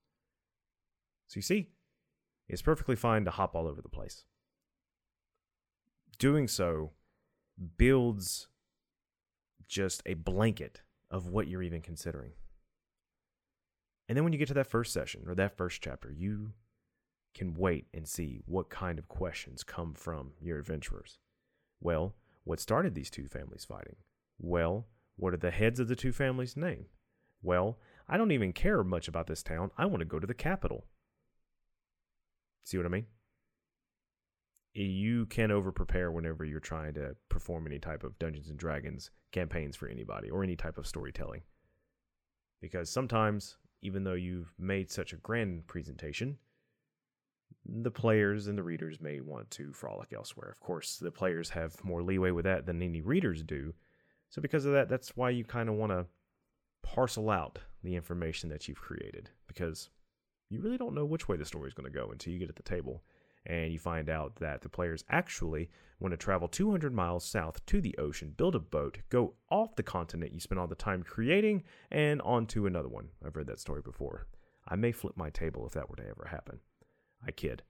So 1.27 1.37
you 1.37 1.43
see, 1.43 1.69
it's 2.49 2.61
perfectly 2.61 2.95
fine 2.95 3.25
to 3.25 3.31
hop 3.31 3.55
all 3.55 3.67
over 3.67 3.81
the 3.81 3.89
place. 3.89 4.25
Doing 6.19 6.47
so 6.47 6.91
builds 7.77 8.47
just 9.67 10.01
a 10.05 10.13
blanket 10.13 10.81
of 11.09 11.27
what 11.27 11.47
you're 11.47 11.63
even 11.63 11.81
considering. 11.81 12.31
And 14.07 14.17
then 14.17 14.23
when 14.23 14.33
you 14.33 14.39
get 14.39 14.47
to 14.49 14.53
that 14.55 14.67
first 14.67 14.93
session 14.93 15.23
or 15.27 15.35
that 15.35 15.57
first 15.57 15.81
chapter, 15.81 16.11
you 16.11 16.53
can 17.33 17.53
wait 17.55 17.87
and 17.93 18.07
see 18.07 18.41
what 18.45 18.69
kind 18.69 18.99
of 18.99 19.07
questions 19.07 19.63
come 19.63 19.93
from 19.93 20.31
your 20.39 20.59
adventurers. 20.59 21.19
Well, 21.81 22.15
what 22.43 22.59
started 22.59 22.93
these 22.93 23.09
two 23.09 23.27
families 23.27 23.65
fighting? 23.65 23.95
Well, 24.39 24.87
what 25.15 25.33
are 25.33 25.37
the 25.37 25.51
heads 25.51 25.79
of 25.79 25.87
the 25.87 25.95
two 25.95 26.11
families' 26.11 26.57
name? 26.57 26.85
Well, 27.41 27.77
I 28.07 28.17
don't 28.17 28.31
even 28.31 28.53
care 28.53 28.83
much 28.83 29.07
about 29.07 29.27
this 29.27 29.43
town. 29.43 29.71
I 29.77 29.85
want 29.85 29.99
to 29.99 30.05
go 30.05 30.19
to 30.19 30.27
the 30.27 30.33
capital. 30.33 30.85
See 32.63 32.77
what 32.77 32.85
I 32.85 32.89
mean? 32.89 33.05
You 34.73 35.27
can 35.27 35.51
over 35.51 35.71
prepare 35.71 36.11
whenever 36.11 36.43
you're 36.43 36.59
trying 36.59 36.95
to 36.95 37.15
perform 37.29 37.67
any 37.67 37.79
type 37.79 38.03
of 38.03 38.17
Dungeons 38.17 38.49
and 38.49 38.57
Dragons 38.57 39.11
campaigns 39.31 39.75
for 39.75 39.87
anybody 39.87 40.29
or 40.29 40.43
any 40.43 40.55
type 40.55 40.77
of 40.77 40.87
storytelling. 40.87 41.41
Because 42.59 42.89
sometimes, 42.89 43.57
even 43.81 44.03
though 44.03 44.13
you've 44.13 44.53
made 44.57 44.89
such 44.89 45.13
a 45.13 45.17
grand 45.17 45.67
presentation, 45.67 46.37
the 47.65 47.91
players 47.91 48.47
and 48.47 48.57
the 48.57 48.63
readers 48.63 48.99
may 48.99 49.19
want 49.19 49.49
to 49.51 49.73
frolic 49.73 50.11
elsewhere. 50.11 50.49
Of 50.49 50.59
course, 50.59 50.97
the 50.97 51.11
players 51.11 51.49
have 51.49 51.83
more 51.83 52.01
leeway 52.01 52.31
with 52.31 52.45
that 52.45 52.65
than 52.65 52.81
any 52.81 53.01
readers 53.01 53.43
do. 53.43 53.73
So, 54.29 54.41
because 54.41 54.65
of 54.65 54.73
that, 54.73 54.89
that's 54.89 55.15
why 55.15 55.29
you 55.29 55.45
kind 55.45 55.69
of 55.69 55.75
want 55.75 55.91
to 55.91 56.07
parcel 56.81 57.29
out 57.29 57.59
the 57.83 57.95
information 57.95 58.49
that 58.49 58.67
you've 58.67 58.81
created 58.81 59.29
because 59.47 59.89
you 60.49 60.61
really 60.61 60.77
don't 60.77 60.95
know 60.95 61.05
which 61.05 61.27
way 61.27 61.37
the 61.37 61.45
story 61.45 61.67
is 61.67 61.73
going 61.73 61.91
to 61.91 61.97
go 61.97 62.11
until 62.11 62.33
you 62.33 62.39
get 62.39 62.49
at 62.49 62.55
the 62.55 62.63
table 62.63 63.03
and 63.45 63.71
you 63.71 63.79
find 63.79 64.09
out 64.09 64.35
that 64.37 64.61
the 64.61 64.69
players 64.69 65.03
actually 65.09 65.69
want 65.99 66.11
to 66.11 66.17
travel 66.17 66.47
200 66.47 66.93
miles 66.93 67.25
south 67.25 67.65
to 67.65 67.81
the 67.81 67.97
ocean, 67.97 68.33
build 68.35 68.55
a 68.55 68.59
boat, 68.59 68.99
go 69.09 69.33
off 69.49 69.75
the 69.75 69.83
continent 69.83 70.33
you 70.33 70.39
spent 70.39 70.59
all 70.59 70.67
the 70.67 70.75
time 70.75 71.03
creating, 71.03 71.63
and 71.91 72.21
onto 72.21 72.65
another 72.65 72.89
one. 72.89 73.09
I've 73.25 73.35
read 73.35 73.47
that 73.47 73.59
story 73.59 73.81
before. 73.81 74.27
I 74.67 74.75
may 74.75 74.91
flip 74.91 75.15
my 75.17 75.29
table 75.29 75.65
if 75.65 75.73
that 75.73 75.89
were 75.89 75.95
to 75.97 76.07
ever 76.07 76.27
happen. 76.29 76.59
I 77.25 77.31
kid. 77.31 77.63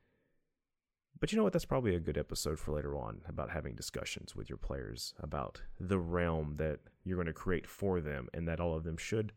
But 1.19 1.31
you 1.31 1.37
know 1.37 1.43
what? 1.43 1.53
That's 1.53 1.65
probably 1.65 1.95
a 1.95 1.99
good 1.99 2.17
episode 2.17 2.59
for 2.59 2.73
later 2.73 2.97
on 2.97 3.21
about 3.27 3.51
having 3.51 3.75
discussions 3.75 4.35
with 4.35 4.49
your 4.49 4.57
players 4.57 5.13
about 5.19 5.61
the 5.79 5.99
realm 5.99 6.55
that 6.57 6.79
you're 7.03 7.17
going 7.17 7.27
to 7.27 7.33
create 7.33 7.67
for 7.67 8.01
them 8.01 8.27
and 8.33 8.47
that 8.47 8.59
all 8.59 8.75
of 8.75 8.83
them 8.83 8.97
should, 8.97 9.31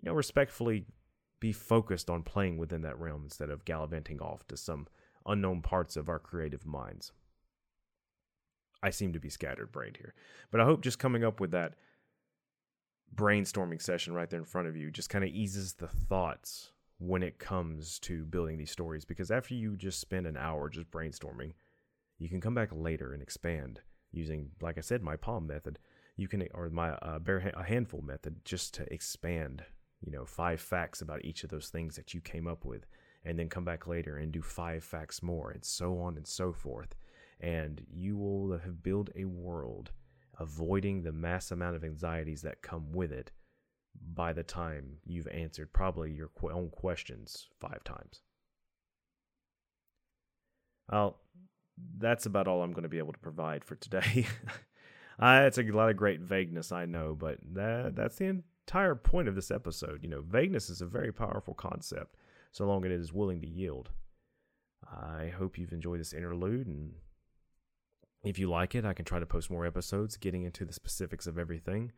you 0.00 0.08
know, 0.08 0.14
respectfully 0.14 0.86
be 1.40 1.52
focused 1.52 2.08
on 2.08 2.22
playing 2.22 2.58
within 2.58 2.82
that 2.82 2.98
realm 2.98 3.24
instead 3.24 3.50
of 3.50 3.64
gallivanting 3.64 4.20
off 4.20 4.46
to 4.46 4.56
some 4.56 4.86
unknown 5.26 5.62
parts 5.62 5.96
of 5.96 6.08
our 6.08 6.18
creative 6.18 6.66
minds. 6.66 7.12
I 8.82 8.90
seem 8.90 9.12
to 9.12 9.20
be 9.20 9.28
scattered 9.28 9.72
brained 9.72 9.98
here. 9.98 10.14
But 10.50 10.60
I 10.60 10.64
hope 10.64 10.80
just 10.80 10.98
coming 10.98 11.24
up 11.24 11.40
with 11.40 11.50
that 11.50 11.74
brainstorming 13.14 13.82
session 13.82 14.14
right 14.14 14.30
there 14.30 14.38
in 14.38 14.46
front 14.46 14.68
of 14.68 14.76
you 14.76 14.90
just 14.90 15.10
kind 15.10 15.24
of 15.24 15.30
eases 15.30 15.74
the 15.74 15.88
thoughts 15.88 16.72
when 16.98 17.22
it 17.22 17.38
comes 17.38 17.98
to 17.98 18.24
building 18.26 18.58
these 18.58 18.70
stories 18.70 19.04
because 19.04 19.30
after 19.30 19.54
you 19.54 19.76
just 19.76 20.00
spend 20.00 20.26
an 20.26 20.36
hour 20.36 20.68
just 20.68 20.90
brainstorming, 20.90 21.52
you 22.18 22.28
can 22.28 22.40
come 22.40 22.54
back 22.54 22.68
later 22.72 23.12
and 23.12 23.22
expand 23.22 23.80
using, 24.12 24.50
like 24.60 24.76
I 24.76 24.82
said, 24.82 25.02
my 25.02 25.16
palm 25.16 25.46
method. 25.46 25.78
You 26.16 26.28
can, 26.28 26.46
or 26.52 26.68
my 26.68 26.90
uh, 26.90 27.18
bare 27.18 27.50
a 27.56 27.64
handful 27.64 28.02
method, 28.02 28.44
just 28.44 28.74
to 28.74 28.92
expand, 28.92 29.64
you 30.04 30.12
know, 30.12 30.26
five 30.26 30.60
facts 30.60 31.00
about 31.00 31.24
each 31.24 31.44
of 31.44 31.50
those 31.50 31.68
things 31.68 31.96
that 31.96 32.12
you 32.12 32.20
came 32.20 32.46
up 32.46 32.64
with, 32.66 32.84
and 33.24 33.38
then 33.38 33.48
come 33.48 33.64
back 33.64 33.86
later 33.86 34.16
and 34.16 34.32
do 34.32 34.42
five 34.42 34.84
facts 34.84 35.22
more, 35.22 35.50
and 35.50 35.64
so 35.64 35.98
on 35.98 36.16
and 36.16 36.26
so 36.26 36.52
forth. 36.52 36.94
And 37.40 37.84
you 37.90 38.16
will 38.16 38.58
have 38.58 38.82
built 38.82 39.10
a 39.16 39.24
world 39.24 39.92
avoiding 40.38 41.02
the 41.02 41.12
mass 41.12 41.50
amount 41.50 41.76
of 41.76 41.84
anxieties 41.84 42.42
that 42.42 42.62
come 42.62 42.92
with 42.92 43.12
it 43.12 43.30
by 44.14 44.32
the 44.32 44.42
time 44.42 44.96
you've 45.04 45.28
answered 45.28 45.72
probably 45.72 46.12
your 46.12 46.30
own 46.50 46.70
questions 46.70 47.48
five 47.60 47.84
times. 47.84 48.22
Well, 50.90 51.18
that's 51.98 52.26
about 52.26 52.48
all 52.48 52.62
I'm 52.62 52.72
going 52.72 52.82
to 52.82 52.88
be 52.88 52.98
able 52.98 53.12
to 53.12 53.18
provide 53.18 53.64
for 53.64 53.76
today. 53.76 54.26
uh, 55.20 55.44
it's 55.46 55.58
a 55.58 55.62
lot 55.62 55.90
of 55.90 55.96
great 55.96 56.20
vagueness, 56.20 56.72
I 56.72 56.86
know, 56.86 57.14
but 57.18 57.38
that, 57.54 57.94
that's 57.94 58.16
the 58.16 58.42
entire 58.66 58.94
point 58.94 59.28
of 59.28 59.34
this 59.34 59.50
episode. 59.50 60.00
You 60.02 60.08
know, 60.08 60.22
vagueness 60.22 60.70
is 60.70 60.80
a 60.80 60.86
very 60.86 61.12
powerful 61.12 61.54
concept, 61.54 62.16
so 62.52 62.66
long 62.66 62.84
as 62.84 62.92
it 62.92 63.00
is 63.00 63.12
willing 63.12 63.40
to 63.40 63.48
yield. 63.48 63.90
I 64.86 65.32
hope 65.36 65.58
you've 65.58 65.72
enjoyed 65.72 66.00
this 66.00 66.12
interlude, 66.12 66.66
and 66.66 66.94
if 68.24 68.38
you 68.38 68.48
like 68.50 68.74
it, 68.74 68.84
I 68.84 68.92
can 68.92 69.04
try 69.04 69.18
to 69.18 69.26
post 69.26 69.50
more 69.50 69.66
episodes 69.66 70.16
getting 70.16 70.44
into 70.44 70.64
the 70.64 70.72
specifics 70.72 71.26
of 71.26 71.38
everything. 71.38 71.92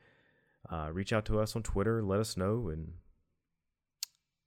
Uh, 0.70 0.90
reach 0.92 1.12
out 1.12 1.24
to 1.26 1.40
us 1.40 1.56
on 1.56 1.62
Twitter, 1.62 2.02
let 2.02 2.20
us 2.20 2.36
know, 2.36 2.68
and 2.68 2.94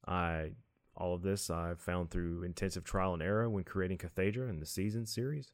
I 0.08 0.52
all 0.98 1.14
of 1.14 1.24
this 1.24 1.50
I've 1.50 1.82
found 1.82 2.10
through 2.10 2.44
intensive 2.44 2.84
trial 2.84 3.14
and 3.14 3.22
error 3.22 3.50
when 3.50 3.64
creating 3.64 3.98
Cathedra 3.98 4.48
and 4.48 4.62
the 4.62 4.66
season 4.66 5.06
series. 5.06 5.52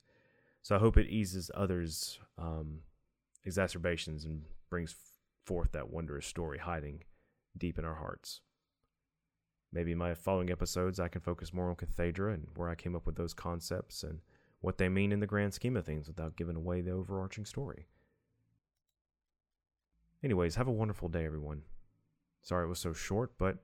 So 0.61 0.75
I 0.75 0.79
hope 0.79 0.97
it 0.97 1.07
eases 1.07 1.49
others' 1.55 2.19
um, 2.37 2.81
exacerbations 3.43 4.23
and 4.23 4.43
brings 4.69 4.95
forth 5.43 5.71
that 5.71 5.89
wondrous 5.89 6.27
story 6.27 6.59
hiding 6.59 7.03
deep 7.57 7.79
in 7.79 7.85
our 7.85 7.95
hearts. 7.95 8.41
Maybe 9.73 9.93
in 9.93 9.97
my 9.97 10.13
following 10.13 10.51
episodes, 10.51 10.99
I 10.99 11.07
can 11.07 11.21
focus 11.21 11.53
more 11.53 11.69
on 11.69 11.75
Cathedra 11.75 12.33
and 12.33 12.47
where 12.55 12.69
I 12.69 12.75
came 12.75 12.95
up 12.95 13.05
with 13.05 13.15
those 13.15 13.33
concepts 13.33 14.03
and 14.03 14.19
what 14.59 14.77
they 14.77 14.89
mean 14.89 15.11
in 15.11 15.21
the 15.21 15.27
grand 15.27 15.53
scheme 15.53 15.77
of 15.77 15.85
things 15.85 16.07
without 16.07 16.35
giving 16.35 16.55
away 16.57 16.81
the 16.81 16.91
overarching 16.91 17.45
story. 17.45 17.87
Anyways, 20.23 20.55
have 20.55 20.67
a 20.67 20.71
wonderful 20.71 21.07
day, 21.07 21.25
everyone. 21.25 21.63
Sorry 22.43 22.65
it 22.65 22.69
was 22.69 22.79
so 22.79 22.93
short, 22.93 23.31
but 23.37 23.57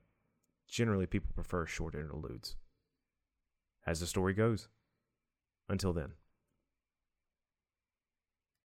generally 0.68 1.06
people 1.06 1.30
prefer 1.36 1.66
short 1.66 1.94
interludes. 1.94 2.56
As 3.86 4.00
the 4.00 4.08
story 4.08 4.34
goes. 4.34 4.70
Until 5.70 5.94
then. 5.94 6.14